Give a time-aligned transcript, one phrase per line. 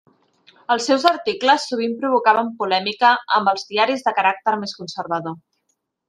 [0.75, 5.37] Els seus articles sovint provocaven polèmica amb els diaris de caràcter més conservador.